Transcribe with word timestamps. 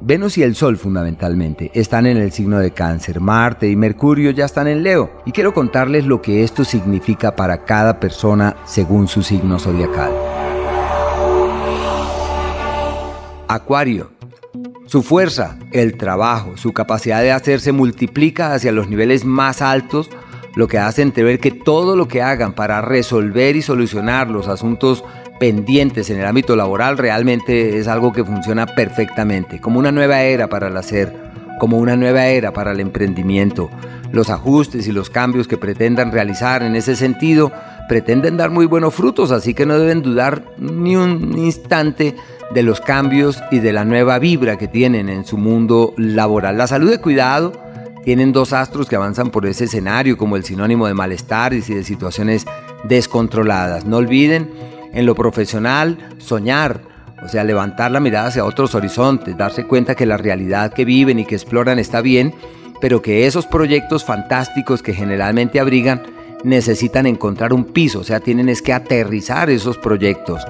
Venus 0.00 0.36
y 0.38 0.42
el 0.42 0.54
Sol 0.54 0.76
fundamentalmente 0.76 1.70
están 1.74 2.06
en 2.06 2.16
el 2.16 2.32
signo 2.32 2.58
de 2.58 2.72
cáncer, 2.72 3.20
Marte 3.20 3.68
y 3.68 3.76
Mercurio 3.76 4.30
ya 4.32 4.44
están 4.44 4.66
en 4.66 4.82
Leo 4.82 5.22
y 5.24 5.32
quiero 5.32 5.54
contarles 5.54 6.04
lo 6.04 6.20
que 6.20 6.42
esto 6.42 6.64
significa 6.64 7.36
para 7.36 7.64
cada 7.64 8.00
persona 8.00 8.56
según 8.64 9.08
su 9.08 9.22
signo 9.22 9.58
zodiacal. 9.58 10.12
Acuario. 13.48 14.10
Su 14.86 15.02
fuerza, 15.02 15.56
el 15.72 15.96
trabajo, 15.96 16.56
su 16.56 16.72
capacidad 16.72 17.22
de 17.22 17.32
hacerse 17.32 17.72
multiplica 17.72 18.52
hacia 18.52 18.72
los 18.72 18.88
niveles 18.88 19.24
más 19.24 19.62
altos, 19.62 20.10
lo 20.56 20.68
que 20.68 20.78
hace 20.78 21.02
entrever 21.02 21.40
que 21.40 21.50
todo 21.50 21.96
lo 21.96 22.06
que 22.06 22.20
hagan 22.20 22.52
para 22.52 22.80
resolver 22.82 23.56
y 23.56 23.62
solucionar 23.62 24.28
los 24.28 24.48
asuntos 24.48 25.04
pendientes 25.44 26.08
en 26.08 26.18
el 26.18 26.24
ámbito 26.24 26.56
laboral 26.56 26.96
realmente 26.96 27.78
es 27.78 27.86
algo 27.86 28.14
que 28.14 28.24
funciona 28.24 28.64
perfectamente, 28.64 29.60
como 29.60 29.78
una 29.78 29.92
nueva 29.92 30.22
era 30.22 30.48
para 30.48 30.68
el 30.68 30.76
hacer, 30.78 31.14
como 31.60 31.76
una 31.76 31.96
nueva 31.96 32.28
era 32.28 32.54
para 32.54 32.72
el 32.72 32.80
emprendimiento. 32.80 33.68
Los 34.10 34.30
ajustes 34.30 34.88
y 34.88 34.92
los 34.92 35.10
cambios 35.10 35.46
que 35.46 35.58
pretendan 35.58 36.12
realizar 36.12 36.62
en 36.62 36.76
ese 36.76 36.96
sentido 36.96 37.52
pretenden 37.90 38.38
dar 38.38 38.48
muy 38.48 38.64
buenos 38.64 38.94
frutos, 38.94 39.32
así 39.32 39.52
que 39.52 39.66
no 39.66 39.78
deben 39.78 40.00
dudar 40.00 40.44
ni 40.56 40.96
un 40.96 41.36
instante 41.36 42.16
de 42.54 42.62
los 42.62 42.80
cambios 42.80 43.42
y 43.50 43.58
de 43.58 43.74
la 43.74 43.84
nueva 43.84 44.18
vibra 44.18 44.56
que 44.56 44.66
tienen 44.66 45.10
en 45.10 45.26
su 45.26 45.36
mundo 45.36 45.92
laboral. 45.98 46.56
La 46.56 46.68
salud 46.68 46.90
de 46.90 47.02
cuidado 47.02 47.52
tienen 48.02 48.32
dos 48.32 48.54
astros 48.54 48.88
que 48.88 48.96
avanzan 48.96 49.28
por 49.28 49.44
ese 49.44 49.64
escenario 49.64 50.16
como 50.16 50.36
el 50.36 50.44
sinónimo 50.44 50.86
de 50.86 50.94
malestares 50.94 51.68
y 51.68 51.74
de 51.74 51.84
situaciones 51.84 52.46
descontroladas. 52.84 53.84
No 53.84 53.98
olviden 53.98 54.73
en 54.94 55.06
lo 55.06 55.14
profesional, 55.14 55.98
soñar, 56.18 56.80
o 57.22 57.28
sea, 57.28 57.44
levantar 57.44 57.90
la 57.90 58.00
mirada 58.00 58.28
hacia 58.28 58.44
otros 58.44 58.74
horizontes, 58.74 59.36
darse 59.36 59.64
cuenta 59.64 59.94
que 59.94 60.06
la 60.06 60.16
realidad 60.16 60.72
que 60.72 60.84
viven 60.84 61.18
y 61.18 61.24
que 61.24 61.34
exploran 61.34 61.78
está 61.78 62.00
bien, 62.00 62.34
pero 62.80 63.02
que 63.02 63.26
esos 63.26 63.46
proyectos 63.46 64.04
fantásticos 64.04 64.82
que 64.82 64.94
generalmente 64.94 65.58
abrigan 65.58 66.02
necesitan 66.44 67.06
encontrar 67.06 67.52
un 67.52 67.64
piso, 67.64 68.00
o 68.00 68.04
sea, 68.04 68.20
tienen 68.20 68.48
es 68.48 68.62
que 68.62 68.72
aterrizar 68.72 69.50
esos 69.50 69.78
proyectos. 69.78 70.42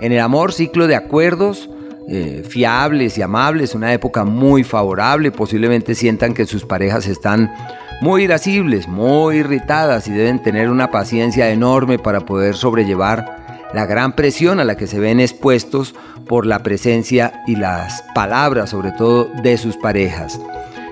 En 0.00 0.12
el 0.12 0.20
amor, 0.20 0.52
ciclo 0.52 0.86
de 0.86 0.94
acuerdos, 0.94 1.68
eh, 2.08 2.44
fiables 2.48 3.18
y 3.18 3.22
amables, 3.22 3.74
una 3.74 3.92
época 3.92 4.24
muy 4.24 4.64
favorable, 4.64 5.32
posiblemente 5.32 5.94
sientan 5.94 6.34
que 6.34 6.46
sus 6.46 6.64
parejas 6.64 7.06
están 7.08 7.52
muy 8.00 8.24
irascibles, 8.24 8.88
muy 8.88 9.36
irritadas 9.38 10.08
y 10.08 10.12
deben 10.12 10.42
tener 10.42 10.70
una 10.70 10.90
paciencia 10.90 11.50
enorme 11.50 11.98
para 11.98 12.20
poder 12.20 12.56
sobrellevar 12.56 13.41
la 13.72 13.86
gran 13.86 14.12
presión 14.14 14.60
a 14.60 14.64
la 14.64 14.76
que 14.76 14.86
se 14.86 15.00
ven 15.00 15.20
expuestos 15.20 15.94
por 16.26 16.46
la 16.46 16.62
presencia 16.62 17.42
y 17.46 17.56
las 17.56 18.02
palabras, 18.14 18.70
sobre 18.70 18.92
todo, 18.92 19.28
de 19.42 19.56
sus 19.58 19.76
parejas. 19.76 20.40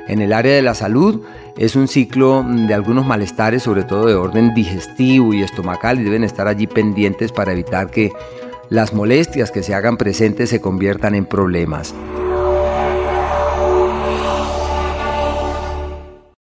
En 0.08 0.20
el 0.20 0.32
área 0.32 0.54
de 0.54 0.62
la 0.62 0.74
salud 0.74 1.22
es 1.56 1.76
un 1.76 1.88
ciclo 1.88 2.44
de 2.46 2.74
algunos 2.74 3.06
malestares, 3.06 3.62
sobre 3.62 3.84
todo 3.84 4.06
de 4.06 4.14
orden 4.14 4.54
digestivo 4.54 5.34
y 5.34 5.42
estomacal, 5.42 6.00
y 6.00 6.04
deben 6.04 6.24
estar 6.24 6.48
allí 6.48 6.66
pendientes 6.66 7.32
para 7.32 7.52
evitar 7.52 7.90
que 7.90 8.10
las 8.70 8.92
molestias 8.92 9.50
que 9.50 9.62
se 9.62 9.74
hagan 9.74 9.96
presentes 9.96 10.50
se 10.50 10.60
conviertan 10.60 11.14
en 11.14 11.26
problemas. 11.26 11.94